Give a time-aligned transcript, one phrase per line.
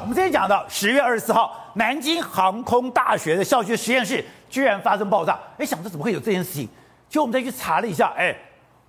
[0.00, 5.38] 我们今天讲到十月二十四号，南京航空大学的校区实验室居然发生爆炸。
[5.56, 6.68] 哎，想着怎么会有这件事情？
[7.08, 8.36] 结果我们再去查了一下，哎，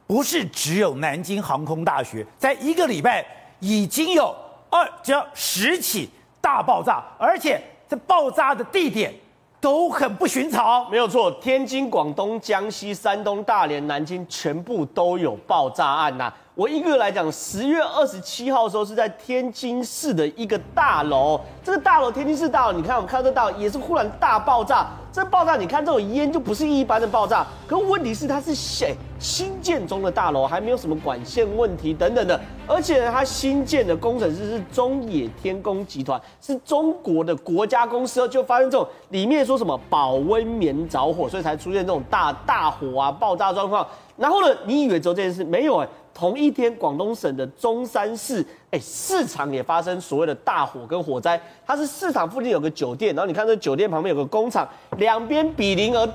[0.06, 3.26] 不是只有南京航空大学，在一个礼拜
[3.60, 4.36] 已经有
[4.70, 6.10] 二，只要十起
[6.42, 9.14] 大爆炸，而且这爆炸的地点
[9.62, 10.90] 都很不寻常。
[10.92, 37.34] 没有错，天津、广东、江西、山东、大连、南京，全部都有爆炸案呐、我一个来讲，十月二十七号的时候是在天津市的一个大楼，这个大楼天津市大楼，你看我看到这大楼也是忽然大爆炸，这爆炸你看这种烟就不是一般的爆炸，可问题是它是新新建中的大楼，还没有什么管线问题等等的，而且，它新建的工程师是中野天工集团，是中国的。
[37.38, 43.88] 国家公司，就发生这种里面说什么保温棉着火，所以才出现这种大大火啊爆炸状况。
[44.20, 51.42] 然后呢，你以为只有这件事没有哎、同一天，广东省的中山市，哎，市场也发生所谓的大火跟火灾。
[51.66, 56.06] 它是市场附近有个酒店，然后你看这酒店旁边有个工厂，两边比邻而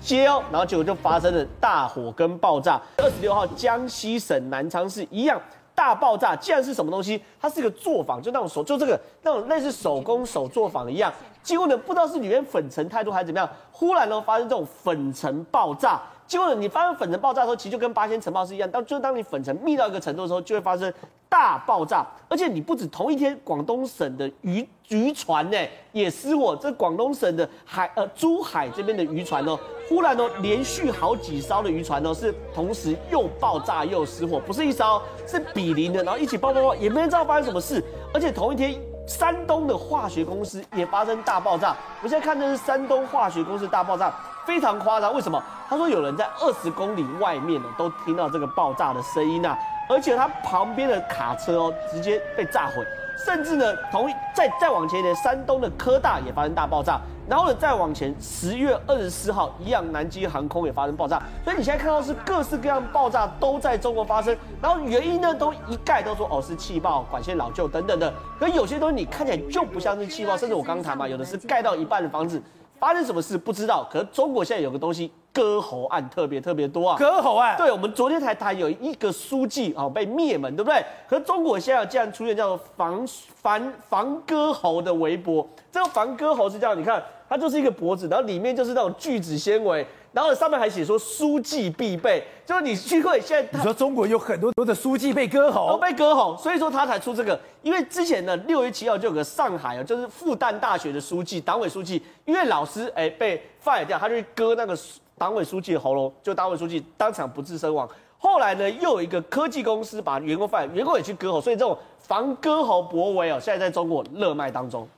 [0.00, 2.80] 接哦，然后结果就发生了大火跟爆炸。
[2.96, 5.40] 二十六号，江西省南昌市一样
[5.76, 7.22] 大爆炸，竟然是什么东西？
[7.40, 11.12] 它是一个作坊，就那种手，就这个那种类似手工手作坊一样。
[11.40, 16.02] 结果呢，不知道是里面粉尘太多还是怎么样，忽然呢发生这种粉尘爆炸。
[16.26, 18.70] 结果你发生粉尘爆炸的时候，其实就跟八仙尘爆是一样。
[18.70, 20.92] 当就当你粉尘密到一个程度的时候，就会发生
[21.28, 22.06] 大爆炸。
[22.28, 25.58] 而且你不止同一天，广东省的渔渔船呢
[25.92, 26.56] 也失火。
[26.56, 29.58] 这广东省的海呃珠海这边的渔船哦，
[29.88, 37.84] 忽然哦连续好几艘的渔船哦是同时又爆炸又失火，不是一艘，是比邻的，然后一起爆爆爆，也没人知道发生什么事。
[38.12, 38.74] 而且同一天，
[39.06, 41.76] 山东的化学公司也发生大爆炸。
[42.02, 44.14] 我现在看的是山东化学公司大爆炸。
[44.46, 45.42] 非常夸张，为什么？
[45.68, 52.84] 他说有人在二十公里外面呢，都听到这个爆炸的声音啊，而且他旁边的卡车哦，直接被炸毁，
[53.24, 72.40] 甚至呢，同再再往前一点，山东的科大也发生大爆炸，然后呢，再往前，十月二十四号一样，南京航空也发生爆炸，所以你现在看到是各式各样爆炸都在中国发生，然后原因呢，都一概都说哦是气爆、管线老旧等等的，可有些东西你看起来就不像是气爆，甚至我刚谈嘛，有的是盖到一半的房子。
[72.84, 76.96] 发生什么事不知道，可是中国现在有个东西，割喉案特别特别多啊。
[76.96, 80.82] 割喉案，对，我们昨天才谈有一个书记哦被灭门，对不对？
[81.06, 83.06] 可是中国现在竟然出现叫做防
[83.42, 89.84] 防防割喉的围脖，这个防割喉是这样，你看它就是一个脖子，然后里面就是那种聚酯纤维。
[90.12, 97.36] 然后上面还写说书记必备，就是你聚会现在，你说中国有很多多的书记被割喉，都被割喉，所以说他才出这个。
[97.62, 104.78] 因为之前呢，六月七号就有个上海啊，就是复旦大学的书记，党委书记，因为老师哎被 fire 掉，他就去割那个
[105.16, 107.88] 党委书记喉咙，就党委书记当场不治身亡。
[108.18, 114.88] 后来呢，又有一个科技公司把员工犯员工也去割喉，所以这种防割喉博围哦，现在在中国热卖当中。